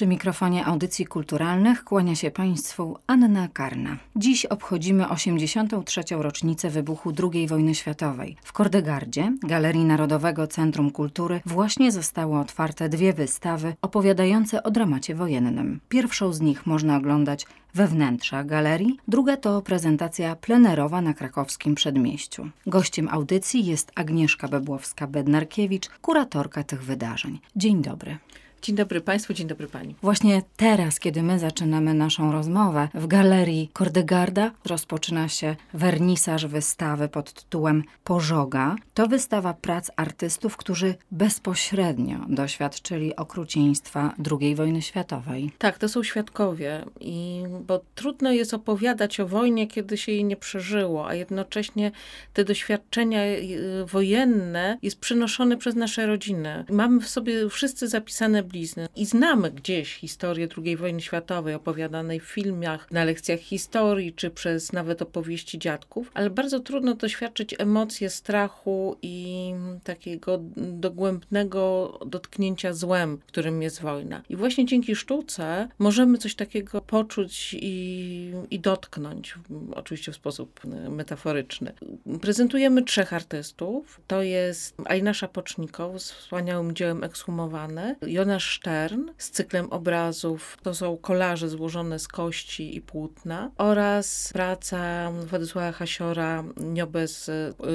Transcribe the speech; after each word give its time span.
Przy 0.00 0.06
mikrofonie 0.06 0.66
audycji 0.66 1.06
kulturalnych 1.06 1.84
kłania 1.84 2.14
się 2.14 2.30
Państwu 2.30 2.98
Anna 3.06 3.48
Karna. 3.48 3.96
Dziś 4.16 4.46
obchodzimy 4.46 5.08
83. 5.08 6.02
rocznicę 6.10 6.70
wybuchu 6.70 7.12
II 7.32 7.46
wojny 7.46 7.74
światowej. 7.74 8.36
W 8.42 8.52
Kordegardzie, 8.52 9.32
Galerii 9.42 9.84
Narodowego 9.84 10.46
Centrum 10.46 10.90
Kultury, 10.90 11.40
właśnie 11.46 11.92
zostały 11.92 12.38
otwarte 12.38 12.88
dwie 12.88 13.12
wystawy 13.12 13.74
opowiadające 13.82 14.62
o 14.62 14.70
dramacie 14.70 15.14
wojennym. 15.14 15.80
Pierwszą 15.88 16.32
z 16.32 16.40
nich 16.40 16.66
można 16.66 16.96
oglądać 16.96 17.46
we 17.74 17.86
wnętrzach 17.86 18.46
galerii, 18.46 18.98
druga 19.08 19.36
to 19.36 19.62
prezentacja 19.62 20.36
plenerowa 20.36 21.00
na 21.00 21.14
krakowskim 21.14 21.74
przedmieściu. 21.74 22.48
Gościem 22.66 23.08
audycji 23.08 23.66
jest 23.66 23.92
Agnieszka 23.94 24.48
Bebłowska-Bednarkiewicz, 24.48 25.88
kuratorka 26.02 26.64
tych 26.64 26.84
wydarzeń. 26.84 27.38
Dzień 27.56 27.82
dobry. 27.82 28.18
Dzień 28.62 28.76
dobry 28.76 29.00
Państwu, 29.00 29.34
dzień 29.34 29.46
dobry 29.46 29.66
Pani. 29.66 29.94
Właśnie 30.02 30.42
teraz, 30.56 31.00
kiedy 31.00 31.22
my 31.22 31.38
zaczynamy 31.38 31.94
naszą 31.94 32.32
rozmowę, 32.32 32.88
w 32.94 33.06
galerii 33.06 33.70
Kordegarda 33.72 34.50
rozpoczyna 34.66 35.28
się 35.28 35.56
wernisaż 35.74 36.46
wystawy 36.46 37.08
pod 37.08 37.32
tytułem 37.32 37.84
Pożoga. 38.04 38.76
To 38.94 39.06
wystawa 39.06 39.54
prac 39.54 39.90
artystów, 39.96 40.56
którzy 40.56 40.94
bezpośrednio 41.10 42.18
doświadczyli 42.28 43.16
okrucieństwa 43.16 44.14
II 44.40 44.54
wojny 44.54 44.82
światowej. 44.82 45.50
Tak, 45.58 45.78
to 45.78 45.88
są 45.88 46.02
świadkowie, 46.02 46.84
i, 47.00 47.42
bo 47.66 47.80
trudno 47.94 48.32
jest 48.32 48.54
opowiadać 48.54 49.20
o 49.20 49.26
wojnie, 49.26 49.66
kiedy 49.66 49.96
się 49.96 50.12
jej 50.12 50.24
nie 50.24 50.36
przeżyło, 50.36 51.08
a 51.08 51.14
jednocześnie 51.14 51.90
te 52.32 52.44
doświadczenia 52.44 53.24
y, 53.24 53.84
wojenne 53.86 54.78
jest 54.82 55.00
przynoszone 55.00 55.56
przez 55.56 55.74
nasze 55.74 56.06
rodziny. 56.06 56.64
Mamy 56.70 57.00
w 57.00 57.08
sobie 57.08 57.48
wszyscy 57.48 57.88
zapisane 57.88 58.49
I 58.96 59.06
znamy 59.06 59.50
gdzieś 59.50 59.94
historię 59.94 60.48
II 60.58 60.76
wojny 60.76 61.00
światowej, 61.00 61.54
opowiadanej 61.54 62.20
w 62.20 62.24
filmach, 62.24 62.90
na 62.90 63.04
lekcjach 63.04 63.40
historii, 63.40 64.12
czy 64.12 64.30
przez 64.30 64.72
nawet 64.72 65.02
opowieści 65.02 65.58
dziadków, 65.58 66.10
ale 66.14 66.30
bardzo 66.30 66.60
trudno 66.60 66.94
doświadczyć 66.94 67.54
emocje 67.58 68.10
strachu 68.10 68.96
i 69.02 69.52
takiego 69.84 70.40
dogłębnego 70.56 71.98
dotknięcia 72.06 72.72
złem, 72.72 73.18
którym 73.26 73.62
jest 73.62 73.80
wojna. 73.80 74.22
I 74.28 74.36
właśnie 74.36 74.66
dzięki 74.66 74.96
sztuce 74.96 75.68
możemy 75.78 76.18
coś 76.18 76.34
takiego 76.34 76.80
poczuć 76.80 77.56
i, 77.60 78.32
i 78.50 78.60
dotknąć, 78.60 79.34
oczywiście 79.74 80.12
w 80.12 80.16
sposób 80.16 80.60
metaforyczny. 80.88 81.72
Prezentujemy 82.20 82.82
trzech 82.82 83.12
artystów. 83.12 84.00
To 84.06 84.22
jest 84.22 84.76
Aina 84.84 85.14
Szapocznikow 85.14 86.02
z 86.02 86.12
wspaniałym 86.12 86.74
dziełem 86.74 87.04
Ekshumowane, 87.04 87.96
Jona 88.06 88.39
Stern 88.40 89.10
z 89.18 89.30
cyklem 89.30 89.70
obrazów. 89.72 90.58
To 90.62 90.74
są 90.74 90.96
kolaże 90.96 91.48
złożone 91.48 91.98
z 91.98 92.08
kości 92.08 92.76
i 92.76 92.80
płótna 92.80 93.50
oraz 93.56 94.30
praca 94.32 95.10
Władysława 95.10 95.72
Hasiora 95.72 96.44
Niobę 96.56 97.08
z, 97.08 97.24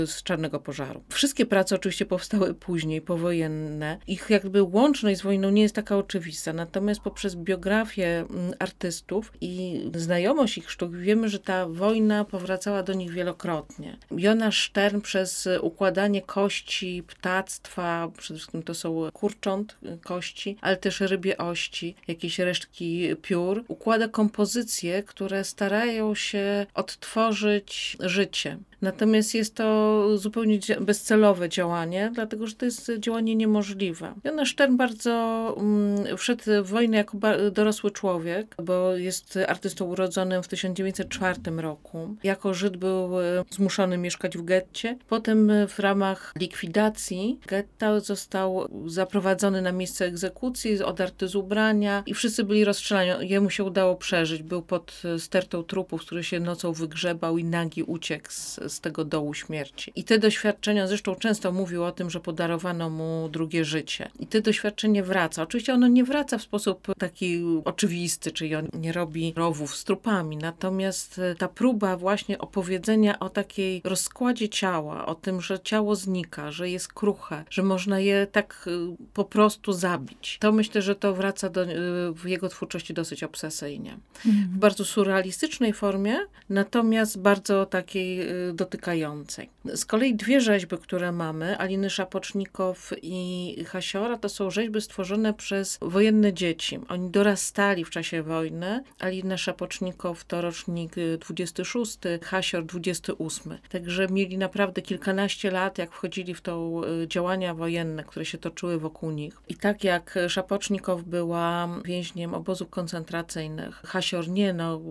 z 0.09 0.23
Czarnego 0.23 0.59
Pożaru. 0.59 1.03
Wszystkie 1.09 1.45
prace 1.45 1.75
oczywiście 1.75 2.05
powstały 2.05 2.53
później, 2.53 3.01
powojenne. 3.01 3.97
Ich 4.07 4.29
jakby 4.29 4.63
łączność 4.63 5.19
z 5.19 5.23
wojną 5.23 5.49
nie 5.49 5.61
jest 5.61 5.75
taka 5.75 5.97
oczywista, 5.97 6.53
natomiast 6.53 7.01
poprzez 7.01 7.35
biografię 7.35 8.25
mm, 8.29 8.53
artystów 8.59 9.33
i 9.41 9.81
znajomość 9.95 10.57
ich 10.57 10.71
sztuk 10.71 10.95
wiemy, 10.95 11.29
że 11.29 11.39
ta 11.39 11.67
wojna 11.67 12.25
powracała 12.25 12.83
do 12.83 12.93
nich 12.93 13.11
wielokrotnie. 13.11 13.97
Jonasz 14.11 14.69
Stern 14.69 15.01
przez 15.01 15.47
układanie 15.61 16.21
kości, 16.21 17.03
ptactwa, 17.07 18.11
przede 18.17 18.37
wszystkim 18.39 18.63
to 18.63 18.73
są 18.73 19.11
kurcząt 19.13 19.77
kości, 20.03 20.54
ale 20.61 20.77
też 20.77 21.01
rybie 21.01 21.37
ości, 21.37 21.95
jakieś 22.07 22.39
resztki 22.39 23.15
piór. 23.21 23.63
Układa 23.67 24.07
kompozycje, 24.07 25.03
które 25.03 25.43
starają 25.43 26.15
się 26.15 26.65
odtworzyć 26.73 27.97
życie. 27.99 28.57
Natomiast 28.81 29.35
jest 29.35 29.55
to 29.55 30.07
zupełnie 30.17 30.59
bezcelowe 30.81 31.49
działanie, 31.49 32.11
dlatego 32.13 32.47
że 32.47 32.55
to 32.55 32.65
jest 32.65 32.91
działanie 32.99 33.35
niemożliwe. 33.35 34.13
Jonasz 34.23 34.51
Stern 34.51 34.77
bardzo 34.77 35.13
um, 35.57 36.17
wszedł 36.17 36.43
w 36.63 36.69
wojnę 36.69 36.97
jako 36.97 37.17
dorosły 37.51 37.91
człowiek, 37.91 38.55
bo 38.63 38.95
jest 38.95 39.39
artystą 39.47 39.85
urodzonym 39.85 40.43
w 40.43 40.47
1904 40.47 41.39
roku. 41.57 42.15
Jako 42.23 42.53
Żyd 42.53 42.77
był 42.77 43.21
e, 43.21 43.43
zmuszony 43.49 43.97
mieszkać 43.97 44.37
w 44.37 44.45
getcie. 44.45 44.97
Potem 45.07 45.51
w 45.67 45.79
ramach 45.79 46.33
likwidacji 46.39 47.39
getta 47.47 47.99
został 47.99 48.67
zaprowadzony 48.85 49.61
na 49.61 49.71
miejsce 49.71 50.05
egzekucji, 50.05 50.44
odarty 50.85 51.27
z 51.27 51.35
ubrania 51.35 52.03
i 52.05 52.13
wszyscy 52.13 52.43
byli 52.43 52.65
rozstrzelani. 52.65 53.29
Jemu 53.29 53.49
się 53.49 53.63
udało 53.63 53.95
przeżyć. 53.95 54.43
Był 54.43 54.61
pod 54.61 55.01
stertą 55.17 55.63
trupów, 55.63 56.01
który 56.01 56.23
się 56.23 56.39
nocą 56.39 56.73
wygrzebał 56.73 57.37
i 57.37 57.43
nagi 57.43 57.83
uciekł 57.83 58.27
z, 58.31 58.59
z 58.67 58.81
tego 58.81 59.05
dołu 59.05 59.33
śmierci. 59.33 59.91
I 59.95 60.03
te 60.03 60.19
doświadczenia, 60.19 60.87
zresztą 60.87 61.15
często 61.15 61.51
mówił 61.51 61.83
o 61.83 61.91
tym, 61.91 62.09
że 62.09 62.19
podarowano 62.19 62.89
mu 62.89 63.29
drugie 63.29 63.65
życie. 63.65 64.09
I 64.19 64.27
te 64.27 64.41
doświadczenie 64.41 65.03
wraca. 65.03 65.43
Oczywiście 65.43 65.73
ono 65.73 65.87
nie 65.87 66.03
wraca 66.03 66.37
w 66.37 66.41
sposób 66.41 66.87
taki 66.97 67.43
oczywisty, 67.65 68.31
czyli 68.31 68.55
on 68.55 68.67
nie 68.73 68.91
robi 68.91 69.33
rowów 69.35 69.75
z 69.75 69.83
trupami, 69.83 70.37
natomiast 70.37 71.19
e, 71.19 71.35
ta 71.35 71.47
próba 71.47 71.97
właśnie 71.97 72.37
opowiedzenia 72.37 73.19
o 73.19 73.29
takiej 73.29 73.81
rozkładzie 73.83 74.49
ciała, 74.49 75.05
o 75.05 75.15
tym, 75.15 75.41
że 75.41 75.59
ciało 75.59 75.95
znika, 75.95 76.51
że 76.51 76.69
jest 76.69 76.93
kruche, 76.93 77.43
że 77.49 77.63
można 77.63 77.99
je 77.99 78.27
tak 78.31 78.65
e, 78.67 78.95
po 79.13 79.25
prostu 79.25 79.73
zabić. 79.73 80.34
To 80.39 80.51
myślę, 80.51 80.81
że 80.81 80.95
to 80.95 81.13
wraca 81.13 81.49
do, 81.49 81.63
e, 81.63 81.67
w 82.15 82.25
jego 82.25 82.49
twórczości 82.49 82.93
dosyć 82.93 83.23
obsesyjnie. 83.23 83.97
Mhm. 84.25 84.47
W 84.47 84.57
bardzo 84.57 84.85
surrealistycznej 84.85 85.73
formie, 85.73 86.17
natomiast 86.49 87.19
bardzo 87.19 87.65
takiej 87.65 88.27
dotykającej. 88.53 89.49
Z 89.65 89.85
kolei 89.85 90.15
dwie 90.15 90.41
rzeźby, 90.41 90.77
które 90.77 91.11
mamy, 91.11 91.57
Aliny 91.57 91.89
Szapocznikow 91.89 92.93
i 93.01 93.55
Hasiora, 93.67 94.17
to 94.17 94.29
są 94.29 94.51
rzeźby 94.51 94.81
stworzone 94.81 95.33
przez 95.33 95.77
wojenne 95.81 96.33
dzieci. 96.33 96.79
Oni 96.89 97.09
dorastali 97.09 97.85
w 97.85 97.89
czasie 97.89 98.23
wojny. 98.23 98.83
Alina 98.99 99.37
Szapocznikow 99.37 100.25
to 100.25 100.41
rocznik 100.41 100.95
26, 101.19 101.97
Hasior 102.23 102.65
28. 102.65 103.57
Także 103.69 104.07
mieli 104.07 104.37
naprawdę 104.37 104.81
kilkanaście 104.81 105.51
lat, 105.51 105.77
jak 105.77 105.91
wchodzili 105.91 106.33
w 106.33 106.41
to 106.41 106.81
y, 107.03 107.07
działania 107.07 107.53
wojenne, 107.53 108.03
które 108.03 108.25
się 108.25 108.37
toczyły 108.37 108.79
wokół 108.79 109.11
nich. 109.11 109.37
I 109.47 109.55
tak 109.55 109.83
jak 109.83 110.14
Szapocznikow 110.27 111.03
była 111.03 111.69
więźniem 111.85 112.33
obozów 112.33 112.69
koncentracyjnych, 112.69 113.75
Hasior 113.75 114.29
nie, 114.29 114.53
no 114.53 114.81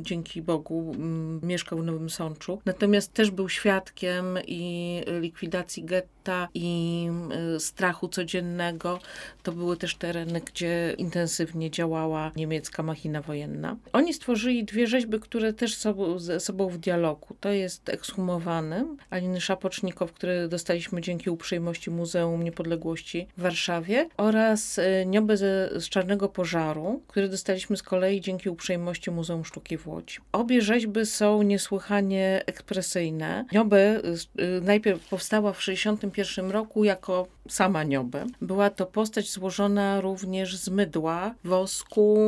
dzięki 0.00 0.42
Bogu 0.42 0.94
mieszkał 1.42 1.78
w 1.78 1.84
Nowym 1.84 2.10
Sączu. 2.10 2.60
Natomiast 2.64 3.12
też 3.12 3.30
był 3.30 3.48
świadkiem 3.48 4.38
i 4.46 5.02
likwidacji 5.20 5.84
getta 5.84 6.48
i 6.54 7.08
y, 7.56 7.60
strachu 7.60 8.08
codziennego. 8.08 8.98
To 9.42 9.52
były 9.52 9.76
też 9.76 9.96
tereny, 9.96 10.40
gdzie 10.40 10.94
intensywnie 10.98 11.70
działała 11.70 12.32
niemiecka 12.36 12.82
machina 12.82 13.22
wojenna. 13.22 13.76
Oni 13.92 14.14
stworzyli 14.14 14.64
dwie 14.64 14.86
rzeźby, 14.86 15.20
które 15.20 15.52
też 15.52 15.74
są 15.76 16.18
ze 16.18 16.40
sobą 16.40 16.68
w 16.68 16.78
dialogu. 16.78 17.36
To 17.40 17.48
jest 17.48 17.88
ekshumowany 17.88 18.86
Aliny 19.10 19.40
Szapocznikow, 19.40 20.12
które 20.12 20.48
dostaliśmy 20.48 21.00
dzięki 21.00 21.30
uprzejmości 21.30 21.90
Muzeum 21.90 22.42
Niepodległości 22.42 23.26
w 23.36 23.42
Warszawie 23.42 24.08
oraz 24.16 24.61
y, 24.78 25.06
Niobę 25.06 25.36
ze, 25.36 25.70
z 25.80 25.88
Czarnego 25.88 26.28
Pożaru, 26.28 27.02
które 27.06 27.28
dostaliśmy 27.28 27.76
z 27.76 27.82
kolei 27.82 28.20
dzięki 28.20 28.48
uprzejmości 28.48 29.10
Muzeum 29.10 29.44
Sztuki 29.44 29.78
w 29.78 29.88
Łodzi. 29.88 30.18
Obie 30.32 30.62
rzeźby 30.62 31.06
są 31.06 31.42
niesłychanie 31.42 32.42
ekspresyjne. 32.46 33.44
Niobę 33.52 33.98
y, 33.98 34.60
najpierw 34.62 35.08
powstała 35.08 35.52
w 35.52 35.58
1961 35.58 36.50
roku 36.50 36.84
jako 36.84 37.26
sama 37.48 37.84
Niobę. 37.84 38.26
Była 38.40 38.70
to 38.70 38.86
postać 38.86 39.30
złożona 39.30 40.00
również 40.00 40.56
z 40.56 40.68
mydła, 40.68 41.34
wosku, 41.44 42.18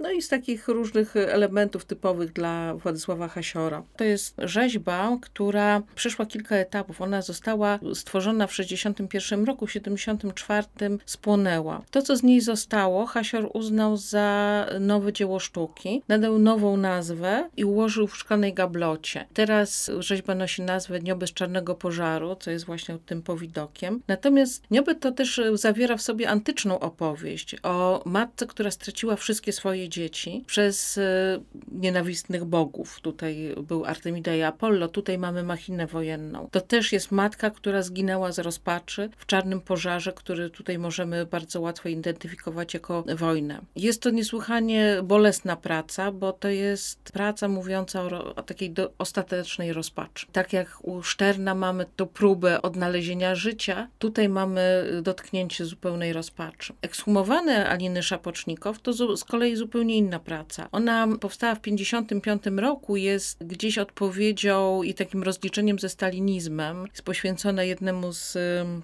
no 0.00 0.10
i 0.10 0.22
z 0.22 0.28
takich 0.28 0.68
różnych 0.68 1.16
elementów 1.16 1.84
typowych 1.84 2.32
dla 2.32 2.74
Władysława 2.74 3.28
Hasiora. 3.28 3.82
To 3.96 4.04
jest 4.04 4.34
rzeźba, 4.38 5.18
która 5.20 5.82
przeszła 5.94 6.26
kilka 6.26 6.56
etapów. 6.56 7.00
Ona 7.00 7.22
została 7.22 7.78
stworzona 7.94 8.46
w 8.46 8.50
1961 8.50 9.44
roku, 9.44 9.66
w 9.66 9.72
1974 9.72 10.98
spłonęła. 11.06 11.82
To, 11.90 12.02
co 12.02 12.16
z 12.16 12.22
niej 12.22 12.40
zostało, 12.40 13.06
Hasior 13.06 13.50
uznał 13.54 13.96
za 13.96 14.66
nowe 14.80 15.12
dzieło 15.12 15.38
sztuki, 15.40 16.02
nadał 16.08 16.38
nową 16.38 16.76
nazwę 16.76 17.48
i 17.56 17.64
ułożył 17.64 18.06
w 18.06 18.16
szklanej 18.16 18.54
gablocie. 18.54 19.26
Teraz 19.34 19.90
rzeźba 19.98 20.34
nosi 20.34 20.62
nazwę 20.62 21.00
Nioby 21.00 21.26
z 21.26 21.32
Czarnego 21.32 21.74
Pożaru, 21.74 22.36
co 22.40 22.50
jest 22.50 22.64
właśnie 22.64 22.98
tym 23.06 23.22
powidokiem. 23.22 24.02
Natomiast 24.08 24.70
Nioby 24.70 24.94
to 24.94 25.12
też 25.12 25.40
zawiera 25.54 25.96
w 25.96 26.02
sobie 26.02 26.28
antyczną 26.28 26.80
opowieść 26.80 27.56
o 27.62 28.02
matce, 28.04 28.46
która 28.46 28.70
straciła 28.70 29.16
wszystkie 29.16 29.52
swoje 29.52 29.88
dzieci 29.88 30.44
przez 30.46 30.98
e, 30.98 31.40
nienawistnych 31.72 32.44
bogów. 32.44 33.00
Tutaj 33.00 33.54
był 33.62 33.84
Artemida 33.84 34.34
i 34.34 34.42
Apollo, 34.42 34.88
tutaj 34.88 35.18
mamy 35.18 35.42
machinę 35.42 35.86
wojenną. 35.86 36.48
To 36.50 36.60
też 36.60 36.92
jest 36.92 37.12
matka, 37.12 37.50
która 37.50 37.82
zginęła 37.82 38.32
z 38.32 38.38
rozpaczy 38.38 39.10
w 39.16 39.26
czarnym 39.26 39.60
pożarze, 39.60 40.12
który 40.12 40.50
tutaj 40.50 40.78
możemy 40.78 41.26
bardzo 41.26 41.60
łatwo 41.60 41.73
identyfikować 41.88 42.74
jako 42.74 43.04
wojnę. 43.16 43.60
Jest 43.76 44.02
to 44.02 44.10
niesłychanie 44.10 45.00
bolesna 45.04 45.56
praca, 45.56 46.12
bo 46.12 46.32
to 46.32 46.48
jest 46.48 46.98
praca 47.12 47.48
mówiąca 47.48 48.02
o, 48.02 48.34
o 48.34 48.42
takiej 48.42 48.70
do, 48.70 48.92
ostatecznej 48.98 49.72
rozpaczy. 49.72 50.26
Tak 50.32 50.52
jak 50.52 50.78
u 50.82 51.02
Szterna 51.02 51.54
mamy 51.54 51.86
tą 51.96 52.06
próbę 52.06 52.62
odnalezienia 52.62 53.34
życia, 53.34 53.88
tutaj 53.98 54.28
mamy 54.28 54.90
dotknięcie 55.02 55.64
zupełnej 55.64 56.12
rozpaczy. 56.12 56.72
Ekshumowane 56.82 57.68
Aliny 57.68 58.02
Szapocznikow 58.02 58.80
to 58.80 59.16
z 59.16 59.24
kolei 59.24 59.56
zupełnie 59.56 59.96
inna 59.96 60.18
praca. 60.18 60.68
Ona 60.72 61.08
powstała 61.20 61.54
w 61.54 61.60
1955 61.60 62.60
roku, 62.60 62.96
jest 62.96 63.44
gdzieś 63.44 63.78
odpowiedzią 63.78 64.82
i 64.82 64.94
takim 64.94 65.22
rozliczeniem 65.22 65.78
ze 65.78 65.88
stalinizmem. 65.88 66.86
Jest 66.90 67.02
poświęcona 67.02 67.64
jednemu 67.64 68.12
z 68.12 68.36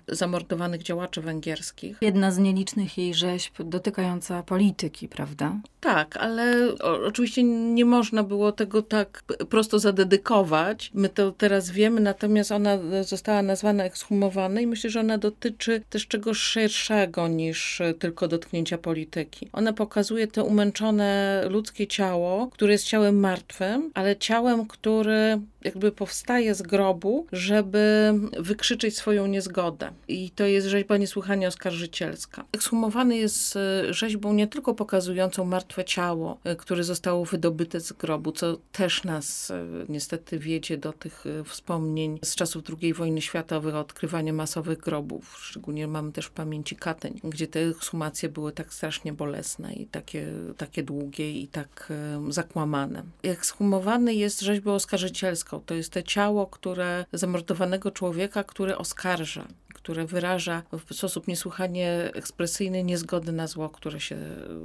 zamordowanych 0.08 0.82
działaczy 0.82 1.20
węgierskich. 1.20 1.98
Jedna 2.00 2.31
z 2.31 2.38
nielicznych 2.38 2.80
jej 2.97 3.15
rzeźb 3.15 3.62
dotykająca 3.62 4.43
polityki, 4.43 5.09
prawda? 5.09 5.56
Tak, 5.81 6.17
ale 6.17 6.75
oczywiście 7.06 7.43
nie 7.43 7.85
można 7.85 8.23
było 8.23 8.53
tego 8.53 8.82
tak 8.82 9.23
prosto 9.49 9.79
zadedykować. 9.79 10.91
My 10.94 11.09
to 11.09 11.32
teraz 11.32 11.71
wiemy, 11.71 12.00
natomiast 12.00 12.53
ona 12.53 12.79
została 13.03 13.43
nazwana 13.43 13.85
ekshumowana 13.85 14.61
i 14.61 14.67
myślę, 14.67 14.91
że 14.91 15.00
ona 15.00 15.19
dotyczy 15.19 15.82
też 15.91 16.06
czegoś 16.06 16.38
szerszego 16.38 17.29
niż 17.29 17.82
tylko 17.99 18.29
dotknięcia 18.29 18.79
polityki. 18.79 19.49
Ona 19.53 19.73
pokazuje 19.73 20.26
to 20.26 20.44
umęczone 20.44 21.43
ludzkie 21.49 21.87
ciało, 21.87 22.49
które 22.53 22.73
jest 22.73 22.85
ciałem 22.85 23.21
martwym, 23.21 23.91
ale 23.94 24.17
ciałem, 24.17 24.67
które 24.67 25.41
jakby 25.62 25.93
powstaje 25.93 26.55
z 26.55 26.62
grobu, 26.62 27.27
żeby 27.33 28.15
wykrzyczeć 28.39 28.97
swoją 28.97 29.27
niezgodę. 29.27 29.93
I 30.09 30.31
to 30.31 30.45
jest 30.45 30.67
rzeźba 30.67 30.97
niesłychanie 30.97 31.49
oskarżycielska. 31.49 32.45
Ekshumowany 32.53 33.17
jest 33.17 33.57
e, 33.57 33.95
rzeźbą 33.95 34.33
nie 34.33 34.47
tylko 34.47 34.75
pokazującą 34.75 35.45
martwe 35.45 35.85
ciało, 35.85 36.39
e, 36.45 36.57
które 36.57 36.85
zostało 36.85 37.25
wydobyte 37.25 37.81
z 37.81 37.93
grobu, 37.93 38.33
co 38.33 38.59
też 38.73 39.05
nas 39.05 39.51
e, 39.51 39.67
niestety 39.89 40.39
wiedzie 40.39 40.79
do 40.79 40.93
tych 40.93 41.25
wspomnień 41.45 42.19
z 42.25 42.35
czasów 42.35 42.62
II 42.83 42.95
wojny 42.95 43.21
światowej, 43.21 43.75
odkrywania 43.75 44.33
masowych 44.33 44.79
grobów. 44.79 45.37
Szczególnie 45.41 45.89
mamy 45.89 46.12
też 46.12 46.27
w 46.27 46.31
pamięci 46.31 46.77
Kateń, 46.77 47.21
gdzie 47.25 47.47
te 47.47 47.61
ekshumacje 47.61 48.29
były 48.29 48.53
tak 48.53 48.75
strasznie 48.75 49.12
bolesne 49.12 49.73
i 49.73 49.87
takie, 49.87 50.27
takie 50.57 50.83
długie 50.83 51.33
i 51.33 51.49
tak 51.49 51.93
zakłamane. 52.29 53.03
Ekshumowany 53.23 54.15
jest 54.15 54.41
rzeźbą 54.41 54.73
oskarżycielską. 54.75 55.50
To 55.58 55.75
jest 55.75 55.93
to 55.93 56.02
ciało, 56.02 56.47
które 56.47 57.05
zamordowanego 57.12 57.91
człowieka, 57.91 58.44
który 58.44 58.76
oskarża 58.79 59.47
które 59.82 60.06
wyraża 60.06 60.62
w 60.87 60.94
sposób 60.94 61.29
niesłychanie 61.29 62.11
ekspresyjny 62.15 62.85
niezgody 62.85 63.32
na 63.32 63.47
zło, 63.47 63.69
które 63.69 64.00
się 64.00 64.17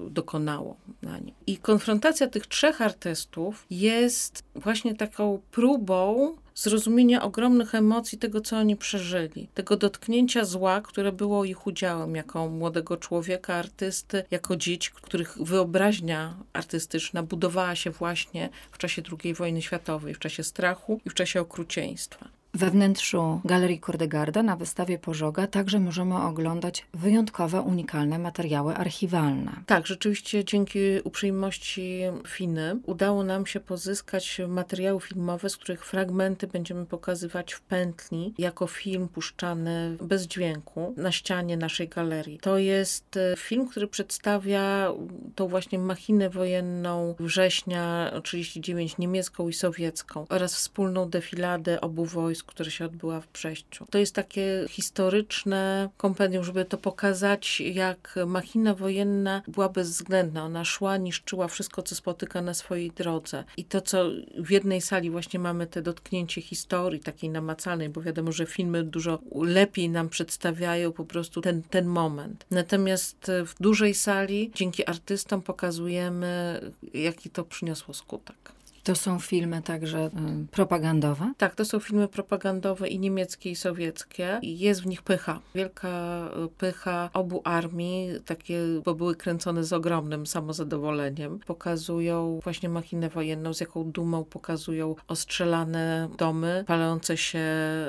dokonało 0.10 0.78
na 1.02 1.20
nim. 1.20 1.36
I 1.48 1.58
konfrontacja 1.58 2.28
tych 2.28 2.48
trzech 2.48 2.82
artystów 2.82 3.66
jest 3.70 4.44
właśnie 4.56 4.96
taką 4.96 5.40
próbą 5.52 6.36
zrozumienia 6.56 7.22
ogromnych 7.22 7.76
emocji 7.76 8.18
tego, 8.18 8.42
co 8.42 8.58
oni 8.58 8.76
przeżyli, 8.76 9.48
tego 9.54 9.78
dotknięcia 9.78 10.46
zła, 10.46 10.82
które 10.82 11.12
było 11.12 11.46
ich 11.46 11.68
udziałem 11.68 12.16
jako 12.16 12.50
młodego 12.50 12.98
człowieka, 12.98 13.54
artysty, 13.54 14.24
jako 14.32 14.56
dzieci, 14.56 14.92
których 14.96 15.38
wyobraźnia 15.38 16.36
artystyczna 16.54 17.24
budowała 17.24 17.76
się 17.76 17.92
właśnie 17.92 18.50
w 18.72 18.78
czasie 18.78 19.02
II 19.24 19.34
wojny 19.34 19.62
światowej, 19.62 20.14
w 20.14 20.20
czasie 20.20 20.44
strachu 20.44 21.00
i 21.06 21.10
w 21.10 21.14
czasie 21.14 21.42
okrucieństwa. 21.42 22.30
We 22.56 22.72
wnętrzu 22.72 23.42
Galerii 23.46 23.80
Kordegarda 23.80 24.44
na 24.44 24.56
wystawie 24.56 25.00
Pożoga 25.00 25.48
także 25.48 25.80
możemy 25.80 26.16
oglądać 26.16 26.86
wyjątkowe, 26.94 27.62
unikalne 27.62 28.20
materiały 28.20 28.76
archiwalne. 28.76 29.52
Tak, 29.66 29.88
rzeczywiście 29.88 30.46
dzięki 30.46 30.80
uprzejmości 31.04 32.02
Finy 32.28 32.80
udało 32.84 33.24
nam 33.24 33.46
się 33.46 33.60
pozyskać 33.60 34.42
materiały 34.48 35.02
filmowe, 35.02 35.50
z 35.50 35.58
których 35.58 35.86
fragmenty 35.86 36.48
będziemy 36.48 36.86
pokazywać 36.86 37.54
w 37.54 37.62
pętli 37.62 38.34
jako 38.38 38.68
film 38.68 39.08
puszczany 39.08 39.98
bez 40.02 40.28
dźwięku 40.28 40.94
na 40.98 41.12
ścianie 41.12 41.58
naszej 41.58 41.88
galerii. 41.88 42.40
To 42.40 42.58
jest 42.58 43.18
e, 43.18 43.34
film, 43.38 43.68
który 43.68 43.88
przedstawia 43.88 44.92
tą 45.36 45.48
właśnie 45.48 45.80
machinę 45.80 46.30
wojenną 46.30 47.16
września 47.20 48.06
1939 48.06 48.98
niemiecką 48.98 49.50
i 49.50 49.54
sowiecką 49.54 50.26
oraz 50.30 50.56
wspólną 50.56 51.10
defiladę 51.10 51.82
obu 51.82 52.06
wojsk 52.06 52.45
która 52.46 52.70
się 52.70 52.86
odbyła 52.86 53.22
w 53.22 53.28
Brześciu. 53.28 53.86
To 53.90 53.98
jest 53.98 54.16
takie 54.16 54.66
historyczne 54.70 55.90
kompendium, 55.98 56.44
żeby 56.44 56.66
to 56.66 56.78
pokazać, 56.78 57.62
jak 57.62 58.16
machina 58.28 58.74
wojenna 58.74 59.42
była 59.48 59.70
bezwzględna. 59.70 60.44
Ona 60.44 60.66
szła, 60.66 60.98
niszczyła 60.98 61.48
wszystko, 61.48 61.82
co 61.82 61.96
spotyka 61.96 62.42
na 62.42 62.54
swojej 62.54 62.92
drodze. 62.92 63.44
I 63.58 63.66
to, 63.66 63.82
co 63.82 64.06
w 64.38 64.52
jednej 64.52 64.82
sali 64.82 65.10
właśnie 65.10 65.40
mamy 65.40 65.68
te 65.68 65.82
dotknięcie 65.82 66.42
historii 66.42 67.00
takiej 67.00 67.30
namacalnej, 67.30 67.90
bo 67.90 68.02
wiadomo, 68.02 68.32
że 68.32 68.46
filmy 68.46 68.84
dużo 68.84 69.20
lepiej 69.36 69.90
nam 69.90 70.10
przedstawiają 70.10 70.92
po 70.92 71.06
prostu 71.06 71.42
ten, 71.42 71.64
ten 71.64 71.86
moment. 71.86 72.46
Natomiast 72.52 73.32
w 73.46 73.54
dużej 73.60 73.94
sali 73.94 74.52
dzięki 74.56 74.86
artystom 74.86 75.42
pokazujemy, 75.42 76.62
jaki 76.94 77.30
to 77.30 77.44
przyniosło 77.44 77.94
skutek. 77.94 78.56
To 78.86 78.96
są 78.96 79.20
filmy 79.20 79.62
także 79.62 80.06
y, 80.06 80.48
propagandowe? 80.52 81.34
Tak, 81.38 81.56
to 81.56 81.66
są 81.66 81.80
filmy 81.80 82.08
propagandowe 82.08 82.88
i 82.88 83.00
niemieckie, 83.00 83.50
i 83.52 83.56
sowieckie. 83.56 84.40
I 84.42 84.60
jest 84.60 84.82
w 84.82 84.86
nich 84.86 85.02
pycha. 85.02 85.40
Wielka 85.56 85.90
y, 86.46 86.48
pycha 86.58 87.10
obu 87.14 87.42
armii, 87.44 88.10
takie, 88.26 88.60
bo 88.84 88.96
były 88.96 89.16
kręcone 89.16 89.64
z 89.64 89.74
ogromnym 89.74 90.28
samozadowoleniem. 90.28 91.40
Pokazują 91.40 92.40
właśnie 92.44 92.70
machinę 92.70 93.10
wojenną, 93.10 93.54
z 93.54 93.60
jaką 93.60 93.92
dumą 93.92 94.24
pokazują 94.24 94.96
ostrzelane 95.08 96.10
domy, 96.18 96.64
palące 96.68 97.18
się 97.18 97.46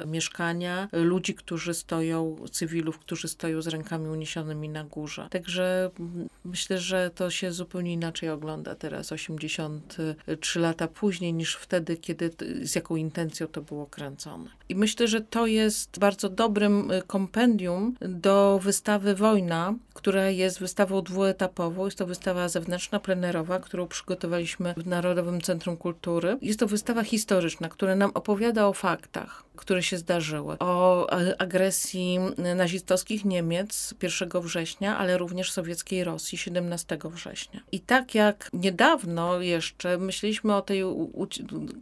mieszkania, 0.07 0.89
ludzi, 0.93 1.35
którzy 1.35 1.75
stoją, 1.75 2.37
cywilów, 2.51 2.99
którzy 2.99 3.29
stoją 3.29 3.63
z 3.63 3.67
rękami 3.67 4.09
uniesionymi 4.09 4.69
na 4.69 4.85
górze. 4.85 5.29
Także 5.31 5.91
mm, 6.01 6.29
myślę, 6.45 6.79
że 6.79 7.11
to 7.15 7.31
się 7.31 7.53
zupełnie 7.53 7.93
inaczej 7.93 8.31
ogląda 8.31 8.75
teraz, 8.75 9.13
83 9.13 10.61
lata 10.61 10.86
lata 10.87 11.01
później 11.01 11.35
niż 11.35 11.57
wtedy, 11.57 11.97
kiedy 11.97 12.31
z 12.63 12.75
jaką 12.75 12.97
intencją 12.97 13.47
to 13.47 13.63
było 13.63 13.87
kręcone. 13.87 14.51
I 14.69 14.75
myślę, 14.75 15.09
że 15.09 15.21
to 15.21 15.47
jest 15.47 15.99
bardzo 15.99 16.29
dobrym 16.29 16.91
y, 16.91 17.03
kompendium 17.07 17.97
do 18.01 18.61
wystawy 18.63 19.15
Wojna, 19.15 19.75
która 19.95 20.31
jest 20.31 20.61
wystawą 20.61 21.03
dwuetapową. 21.03 21.85
Jest 21.85 21.99
to 21.99 22.07
wystawa 22.07 22.49
zewnętrzna, 22.49 23.01
plenerowa, 23.01 23.59
którą 23.59 23.87
przygotowaliśmy 23.87 24.75
w 24.77 24.87
Narodowym 24.87 25.41
Centrum 25.41 25.77
Kultury. 25.77 26.39
Jest 26.43 26.59
to 26.59 26.67
wystawa 26.67 27.03
historyczna, 27.03 27.69
która 27.69 27.97
nam 27.97 28.11
opowiada 28.15 28.67
o 28.67 28.73
faktach, 28.73 29.45
które 29.57 29.83
się 29.83 29.99
zdarzyły. 29.99 30.59
O 30.59 31.07
agresji 31.39 32.19
nazistowskich 32.57 33.25
Niemiec 33.25 33.95
1 34.03 34.41
września, 34.41 34.99
ale 34.99 35.19
również 35.19 35.53
sowieckiej 35.53 36.05
Rosji 36.05 36.39
17 36.39 36.99
września. 37.05 37.61
I 37.73 37.81
tak 37.81 38.15
jak 38.15 38.51
niedawno 38.53 39.41
jeszcze 39.41 39.99
myśleliśmy 39.99 40.55
o 40.55 40.63
tej 40.63 40.83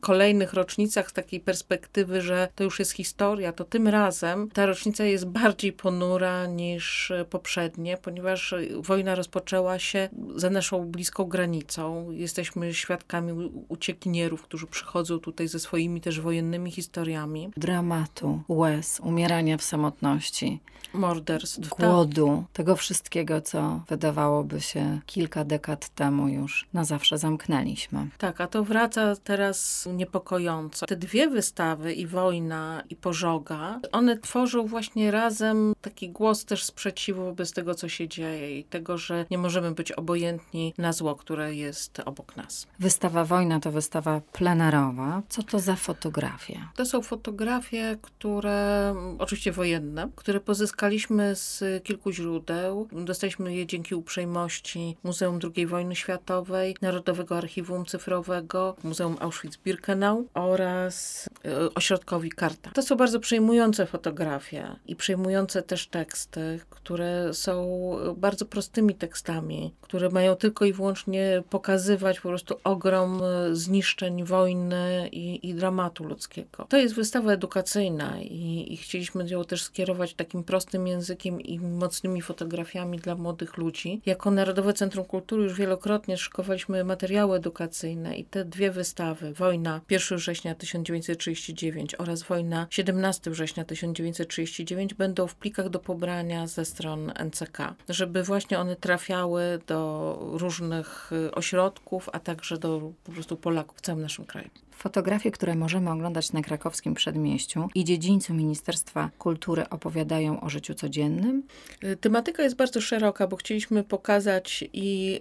kolejnych 0.01 0.53
rocznicach 0.53 1.11
z 1.11 1.13
takiej 1.13 1.41
perspektywy, 1.41 2.23
że 2.23 2.49
to 2.55 2.65
już 2.65 2.79
jest 2.79 2.93
historia, 2.93 3.53
to 3.53 3.65
tym 3.65 3.89
razem 3.89 4.51
ta 4.51 4.67
rocznica 4.67 5.05
jest 5.05 5.27
bardziej 5.27 5.73
ponura 5.73 6.47
niż 6.47 7.13
poprzednie, 7.31 7.97
ponieważ 7.97 8.55
wojna 8.81 9.15
rozpoczęła 9.15 9.79
się 9.79 10.09
za 10.37 10.51
naszą 10.51 10.87
bliską 10.87 11.25
granicą. 11.25 12.11
Jesteśmy 12.11 12.75
świadkami 12.75 13.51
uciekinierów, 13.69 14.43
którzy 14.43 14.67
przychodzą 14.67 15.19
tutaj 15.19 15.49
ze 15.49 15.59
swoimi 15.59 16.01
też 16.01 16.21
wojennymi 16.21 16.71
historiami. 16.71 17.51
Dramatu, 17.65 18.43
łez, 18.49 19.01
umierania 19.01 19.57
w 19.57 19.63
samotności 19.63 20.61
morderstw, 20.95 21.69
tak. 21.69 21.79
głodu, 21.79 22.45
tego 22.53 22.77
wszystkiego, 22.77 23.41
co 23.41 23.81
wydawałoby 23.89 24.61
się 24.61 25.01
kilka 25.07 25.45
dekad 25.45 25.89
temu 25.89 26.29
już 26.29 26.67
na 26.73 26.85
zawsze 26.85 27.19
zamknęliśmy. 27.19 28.09
Tak, 28.19 28.41
a 28.41 28.47
to 28.47 28.65
wraca 28.65 29.17
teraz 29.25 29.89
niepokojąco. 29.93 30.87
Te 30.87 30.97
dwie 30.97 31.29
wystawy, 31.29 31.93
i 31.93 32.07
Wojna, 32.07 32.83
i 32.91 32.97
Pożoga, 32.97 33.81
one 33.93 34.19
tworzą 34.19 34.67
właśnie 34.67 35.11
razem 35.11 35.75
taki 35.81 36.11
głos 36.11 36.45
też 36.45 36.65
sprzeciwu 36.65 37.25
wobec 37.25 37.53
tego, 37.53 37.75
co 37.75 37.89
się 37.89 38.09
dzieje 38.09 38.59
i 38.59 38.65
tego, 38.65 38.99
że 38.99 39.27
nie 39.31 39.39
możemy 39.39 39.73
być 39.73 39.93
obojętni 39.93 40.75
na 40.79 40.93
zło, 40.93 41.15
które 41.15 41.55
jest 41.55 42.01
obok 42.05 42.37
nas. 42.37 42.67
Wystawa 42.79 43.25
Wojna 43.25 43.61
to 43.61 43.71
wystawa 43.71 44.21
plenerowa. 44.33 45.23
Co 45.29 45.43
to 45.43 45.59
za 45.59 45.77
fotografie? 45.77 46.61
To 46.77 46.87
są 46.87 47.03
fotografie, 47.03 47.54
które, 48.03 48.95
oczywiście 49.19 49.53
wojenne, 49.53 50.09
które 50.17 50.41
pozyskały 50.41 50.85
Szukaliśmy 50.85 51.37
z 51.37 51.65
kilku 51.85 52.13
źródeł. 52.13 52.89
Dostaliśmy 52.93 53.55
je 53.55 53.67
dzięki 53.67 53.95
uprzejmości 53.95 54.97
Muzeum 55.03 55.39
II 55.57 55.67
Wojny 55.67 55.97
Światowej, 55.97 56.77
Narodowego 56.83 57.37
Archiwum 57.37 57.87
Cyfrowego, 57.87 58.77
Muzeum 58.83 59.17
Auschwitz-Birkenau 59.17 60.23
oraz 60.35 61.27
e, 61.45 61.75
ośrodkowi 61.75 62.31
Karta. 62.31 62.71
To 62.71 62.83
są 62.83 62.97
bardzo 62.97 63.21
przejmujące 63.21 63.87
fotografie 63.87 64.77
i 64.87 64.97
przejmujące 64.97 65.63
też 65.63 65.87
teksty, 65.87 66.61
które 66.71 67.35
są 67.35 67.81
bardzo 68.17 68.47
prostymi 68.47 68.95
tekstami, 68.95 69.75
które 69.81 70.09
mają 70.09 70.37
tylko 70.37 70.65
i 70.65 70.73
wyłącznie 70.73 71.43
pokazywać 71.51 72.21
po 72.21 72.29
prostu 72.29 72.57
ogrom 72.65 73.21
e, 73.23 73.55
zniszczeń 73.57 74.25
wojny 74.25 75.09
i, 75.13 75.49
i 75.49 75.55
dramatu 75.55 76.05
ludzkiego. 76.05 76.67
To 76.69 76.77
jest 76.77 76.95
wystawa 76.95 77.33
edukacyjna 77.45 78.21
i, 78.21 78.73
i 78.73 78.77
chcieliśmy 78.77 79.29
ją 79.29 79.45
też 79.45 79.63
skierować 79.63 80.15
takim 80.15 80.45
prostym 80.45 80.87
językiem 80.87 81.41
i 81.41 81.61
mocnymi 81.61 82.23
fotografiami 82.23 82.99
dla 82.99 83.15
młodych 83.15 83.57
ludzi. 83.57 84.01
Jako 84.07 84.31
Narodowe 84.31 84.73
Centrum 84.73 85.05
Kultury 85.05 85.43
już 85.43 85.55
wielokrotnie 85.55 86.17
szykowaliśmy 86.17 86.85
materiały 86.85 87.37
edukacyjne 87.37 88.17
i 88.17 88.25
te 88.25 88.45
dwie 88.45 88.71
wystawy, 88.71 89.33
Wojna 89.33 89.81
1 89.91 90.19
września 90.19 90.55
1939 90.55 91.95
oraz 91.95 92.23
Wojna 92.23 92.67
17 92.71 93.31
września 93.31 93.65
1939 93.65 94.95
będą 94.95 95.27
w 95.27 95.35
plikach 95.35 95.69
do 95.69 95.79
pobrania 95.79 96.47
ze 96.47 96.65
stron 96.65 97.13
NCK, 97.25 97.59
żeby 97.89 98.23
właśnie 98.23 98.59
one 98.59 98.77
trafiały 98.77 99.61
do 99.67 100.19
różnych 100.33 101.11
ośrodków, 101.33 102.09
a 102.13 102.21
także 102.21 102.59
do 102.59 102.93
po 103.05 103.13
prostu 103.13 103.37
Polaków 103.37 103.79
w 103.79 103.81
całym 103.81 104.03
naszym 104.03 104.25
kraju. 104.25 104.49
Fotografie, 104.77 105.31
które 105.31 105.55
możemy 105.55 105.91
oglądać 105.91 106.33
na 106.33 106.43
krakowskim 106.43 106.95
przedmieściu 106.95 107.69
i 107.75 107.85
dziedzińcu 107.85 108.35
Ministerstwa 108.35 109.11
Kultury 109.19 109.69
opowiadają 109.69 110.41
o 110.41 110.49
życiu 110.49 110.75
codziennym? 110.75 111.43
Y, 111.85 111.97
tematyka 111.97 112.43
jest 112.43 112.57
bardzo 112.57 112.81
szeroka, 112.81 113.27
bo 113.27 113.37
chcieliśmy 113.37 113.85
pokazać 113.85 114.65
i 114.73 115.21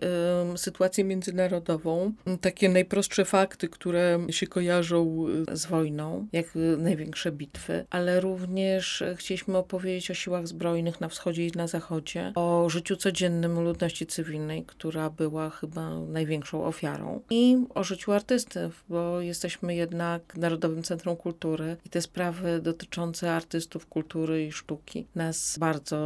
y, 0.53 0.57
sytuację 0.57 1.03
międzynarodową, 1.03 2.13
takie 2.41 2.69
najprostsze 2.69 3.25
fakty, 3.25 3.69
które 3.69 4.19
się 4.29 4.47
kojarzą 4.47 5.25
y, 5.51 5.57
z 5.57 5.65
wojną, 5.65 6.27
jak 6.31 6.55
y, 6.55 6.77
największe 6.77 7.31
bitwy, 7.31 7.85
ale 7.89 8.21
również 8.21 9.03
chcieliśmy 9.15 9.57
opowiedzieć 9.57 10.11
o 10.11 10.13
siłach 10.13 10.47
zbrojnych 10.47 11.01
na 11.01 11.07
wschodzie 11.09 11.47
i 11.47 11.51
na 11.51 11.67
zachodzie, 11.67 12.31
o 12.35 12.69
życiu 12.69 12.95
codziennym 12.95 13.59
ludności 13.59 14.05
cywilnej, 14.05 14.63
która 14.65 15.09
była 15.09 15.49
chyba 15.49 15.99
największą 15.99 16.65
ofiarą 16.65 17.21
i 17.29 17.57
o 17.75 17.83
życiu 17.83 18.11
artystów, 18.11 18.83
bo 18.89 19.21
jest 19.21 19.42
jesteśmy 19.43 19.75
jednak 19.75 20.35
Narodowym 20.37 20.83
Centrum 20.83 21.15
Kultury 21.15 21.77
i 21.85 21.89
te 21.89 22.01
sprawy 22.01 22.61
dotyczące 22.61 23.35
artystów 23.35 23.87
kultury 23.87 24.45
i 24.45 24.51
sztuki 24.51 25.07
nas 25.15 25.57
bardzo 25.59 25.97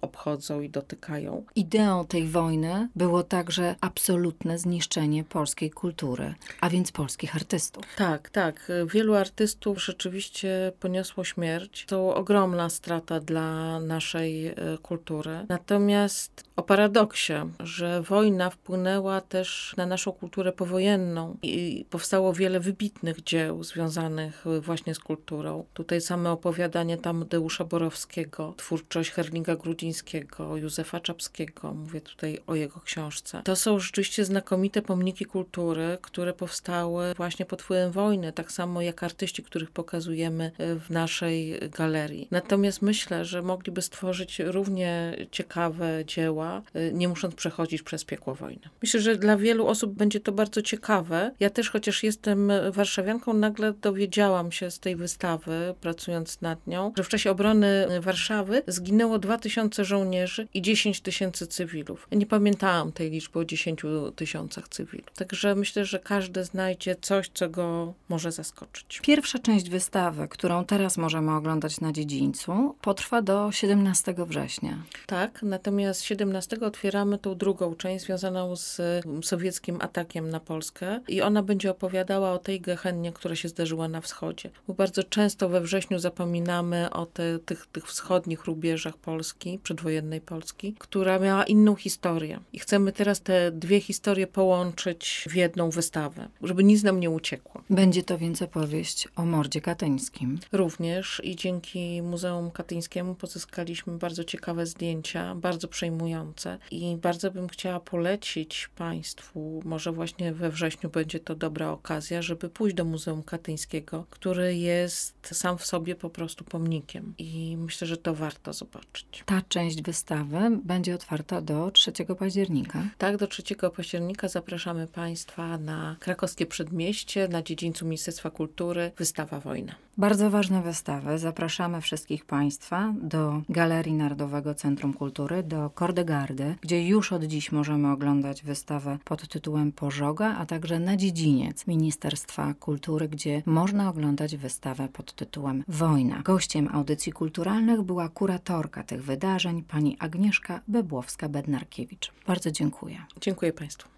obchodzą 0.00 0.60
i 0.60 0.70
dotykają. 0.70 1.44
Ideą 1.56 2.06
tej 2.06 2.26
wojny 2.26 2.88
było 2.96 3.22
także 3.22 3.74
absolutne 3.80 4.58
zniszczenie 4.58 5.24
polskiej 5.24 5.70
kultury, 5.70 6.34
a 6.60 6.70
więc 6.70 6.92
polskich 6.92 7.36
artystów. 7.36 7.84
Tak, 7.96 8.30
tak. 8.30 8.72
Wielu 8.92 9.14
artystów 9.14 9.84
rzeczywiście 9.84 10.72
poniosło 10.80 11.24
śmierć. 11.24 11.86
To 11.86 12.14
ogromna 12.14 12.68
strata 12.70 13.20
dla 13.20 13.80
naszej 13.80 14.46
e, 14.46 14.54
kultury. 14.82 15.46
Natomiast 15.48 16.44
o 16.56 16.62
paradoksie, 16.62 17.32
że 17.60 18.02
wojna 18.02 18.50
wpłynęła 18.50 19.20
też 19.20 19.74
na 19.76 19.86
naszą 19.86 20.12
kulturę 20.12 20.52
powojenną 20.52 21.36
i 21.42 21.84
powstało 21.90 22.32
wiele 22.32 22.57
wiele 22.58 22.64
wybitnych 22.64 23.22
dzieł 23.22 23.64
związanych 23.64 24.44
właśnie 24.60 24.94
z 24.94 24.98
kulturą. 24.98 25.64
Tutaj 25.74 26.00
same 26.00 26.30
opowiadanie 26.30 26.96
Tadeusza 26.96 27.64
Borowskiego, 27.64 28.54
twórczość 28.56 29.10
Herlinga 29.10 29.56
Grudzińskiego, 29.56 30.56
Józefa 30.56 31.00
Czapskiego, 31.00 31.74
mówię 31.74 32.00
tutaj 32.00 32.38
o 32.46 32.54
jego 32.54 32.80
książce. 32.80 33.42
To 33.44 33.56
są 33.56 33.78
rzeczywiście 33.78 34.24
znakomite 34.24 34.82
pomniki 34.82 35.24
kultury, 35.24 35.98
które 36.02 36.32
powstały 36.32 37.14
właśnie 37.16 37.46
pod 37.46 37.62
wpływem 37.62 37.92
wojny, 37.92 38.32
tak 38.32 38.52
samo 38.52 38.82
jak 38.82 39.02
artyści, 39.02 39.42
których 39.42 39.70
pokazujemy 39.70 40.52
w 40.58 40.90
naszej 40.90 41.60
galerii. 41.70 42.28
Natomiast 42.30 42.82
myślę, 42.82 43.24
że 43.24 43.42
mogliby 43.42 43.82
stworzyć 43.82 44.38
równie 44.38 45.16
ciekawe 45.30 46.04
dzieła, 46.06 46.62
nie 46.92 47.08
musząc 47.08 47.34
przechodzić 47.34 47.82
przez 47.82 48.04
piekło 48.04 48.34
wojny. 48.34 48.68
Myślę, 48.82 49.00
że 49.00 49.16
dla 49.16 49.36
wielu 49.36 49.66
osób 49.66 49.94
będzie 49.94 50.20
to 50.20 50.32
bardzo 50.32 50.62
ciekawe. 50.62 51.32
Ja 51.40 51.50
też, 51.50 51.70
chociaż 51.70 52.02
jestem 52.02 52.47
warszawianką, 52.70 53.32
nagle 53.32 53.72
dowiedziałam 53.72 54.52
się 54.52 54.70
z 54.70 54.80
tej 54.80 54.96
wystawy, 54.96 55.74
pracując 55.80 56.40
nad 56.40 56.66
nią, 56.66 56.92
że 56.96 57.04
w 57.04 57.08
czasie 57.08 57.30
obrony 57.30 57.86
Warszawy 58.00 58.62
zginęło 58.66 59.18
2000 59.18 59.84
żołnierzy 59.84 60.48
i 60.54 60.62
10 60.62 61.00
tysięcy 61.00 61.46
cywilów. 61.46 62.08
Ja 62.10 62.18
nie 62.18 62.26
pamiętałam 62.26 62.92
tej 62.92 63.10
liczby 63.10 63.38
o 63.38 63.44
10 63.44 63.82
tysiącach 64.16 64.68
cywilów. 64.68 65.10
Także 65.16 65.54
myślę, 65.54 65.84
że 65.84 65.98
każdy 65.98 66.44
znajdzie 66.44 66.96
coś, 67.00 67.30
co 67.34 67.48
go 67.48 67.94
może 68.08 68.32
zaskoczyć. 68.32 69.00
Pierwsza 69.02 69.38
część 69.38 69.70
wystawy, 69.70 70.28
którą 70.28 70.64
teraz 70.64 70.96
możemy 70.96 71.32
oglądać 71.32 71.80
na 71.80 71.92
dziedzińcu, 71.92 72.74
potrwa 72.80 73.22
do 73.22 73.52
17 73.52 74.14
września. 74.26 74.82
Tak, 75.06 75.42
natomiast 75.42 76.02
17 76.02 76.60
otwieramy 76.60 77.18
tą 77.18 77.34
drugą 77.34 77.74
część 77.74 78.04
związaną 78.04 78.56
z 78.56 78.80
sowieckim 79.22 79.78
atakiem 79.80 80.30
na 80.30 80.40
Polskę 80.40 81.00
i 81.08 81.22
ona 81.22 81.42
będzie 81.42 81.70
opowiadała 81.70 82.32
o 82.32 82.37
tej 82.38 82.60
gehennie, 82.60 83.12
która 83.12 83.36
się 83.36 83.48
zdarzyła 83.48 83.88
na 83.88 84.00
wschodzie. 84.00 84.50
Bo 84.68 84.74
bardzo 84.74 85.04
często 85.04 85.48
we 85.48 85.60
wrześniu 85.60 85.98
zapominamy 85.98 86.90
o 86.90 87.06
te, 87.06 87.38
tych, 87.38 87.66
tych 87.66 87.86
wschodnich 87.86 88.44
rubieżach 88.44 88.96
Polski, 88.96 89.58
przedwojennej 89.62 90.20
Polski, 90.20 90.74
która 90.78 91.18
miała 91.18 91.44
inną 91.44 91.74
historię. 91.74 92.40
I 92.52 92.58
chcemy 92.58 92.92
teraz 92.92 93.20
te 93.20 93.50
dwie 93.52 93.80
historie 93.80 94.26
połączyć 94.26 95.24
w 95.30 95.34
jedną 95.34 95.70
wystawę, 95.70 96.28
żeby 96.42 96.64
nic 96.64 96.82
nam 96.82 97.00
nie 97.00 97.10
uciekło. 97.10 97.62
Będzie 97.70 98.02
to 98.02 98.18
więc 98.18 98.42
opowieść 98.42 99.08
o 99.16 99.24
mordzie 99.24 99.60
katyńskim. 99.60 100.38
Również 100.52 101.20
i 101.24 101.36
dzięki 101.36 102.02
Muzeum 102.02 102.50
Katyńskiemu 102.50 103.14
pozyskaliśmy 103.14 103.98
bardzo 103.98 104.24
ciekawe 104.24 104.66
zdjęcia, 104.66 105.34
bardzo 105.34 105.68
przejmujące 105.68 106.58
i 106.70 106.96
bardzo 106.96 107.30
bym 107.30 107.48
chciała 107.48 107.80
polecić 107.80 108.68
Państwu, 108.76 109.62
może 109.64 109.92
właśnie 109.92 110.32
we 110.32 110.50
wrześniu 110.50 110.90
będzie 110.90 111.20
to 111.20 111.34
dobra 111.34 111.70
okazja, 111.70 112.22
żeby 112.28 112.48
pójść 112.48 112.76
do 112.76 112.84
Muzeum 112.84 113.22
Katyńskiego, 113.22 114.04
który 114.10 114.56
jest 114.56 115.14
sam 115.32 115.58
w 115.58 115.66
sobie 115.66 115.94
po 115.94 116.10
prostu 116.10 116.44
pomnikiem. 116.44 117.14
I 117.18 117.56
myślę, 117.56 117.86
że 117.86 117.96
to 117.96 118.14
warto 118.14 118.52
zobaczyć. 118.52 119.22
Ta 119.26 119.42
część 119.48 119.82
wystawy 119.82 120.38
będzie 120.64 120.94
otwarta 120.94 121.40
do 121.40 121.70
3 121.70 121.92
października. 122.18 122.82
Tak, 122.98 123.16
do 123.16 123.26
3 123.26 123.42
października 123.76 124.28
zapraszamy 124.28 124.86
Państwa 124.86 125.58
na 125.58 125.96
krakowskie 126.00 126.46
przedmieście, 126.46 127.28
na 127.28 127.42
dziedzińcu 127.42 127.84
Ministerstwa 127.84 128.30
Kultury, 128.30 128.92
wystawa 128.96 129.40
Wojna. 129.40 129.87
Bardzo 129.98 130.30
ważne 130.30 130.62
wystawy. 130.62 131.18
Zapraszamy 131.18 131.80
wszystkich 131.80 132.24
Państwa 132.24 132.94
do 133.02 133.42
Galerii 133.48 133.94
Narodowego 133.94 134.54
Centrum 134.54 134.92
Kultury, 134.92 135.42
do 135.42 135.70
Kordegardy, 135.70 136.54
gdzie 136.60 136.88
już 136.88 137.12
od 137.12 137.24
dziś 137.24 137.52
możemy 137.52 137.92
oglądać 137.92 138.42
wystawę 138.42 138.98
pod 139.04 139.28
tytułem 139.28 139.72
Pożoga, 139.72 140.36
a 140.36 140.46
także 140.46 140.80
na 140.80 140.96
dziedziniec 140.96 141.66
Ministerstwa 141.66 142.54
Kultury, 142.54 143.08
gdzie 143.08 143.42
można 143.46 143.88
oglądać 143.88 144.36
wystawę 144.36 144.88
pod 144.88 145.12
tytułem 145.12 145.64
Wojna. 145.68 146.22
Gościem 146.22 146.68
audycji 146.72 147.12
kulturalnych 147.12 147.82
była 147.82 148.08
kuratorka 148.08 148.82
tych 148.82 149.04
wydarzeń, 149.04 149.62
pani 149.62 149.96
Agnieszka 149.98 150.60
Bebłowska-Bednarkiewicz. 150.68 152.12
Bardzo 152.26 152.50
dziękuję. 152.50 152.98
Dziękuję 153.20 153.52
Państwu. 153.52 153.88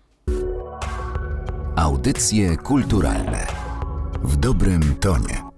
Audycje 1.77 2.57
kulturalne 2.57 3.47
w 4.23 4.37
dobrym 4.37 4.95
tonie. 4.95 5.50